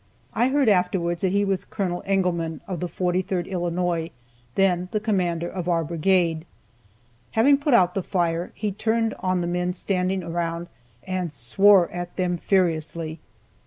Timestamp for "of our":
5.47-5.83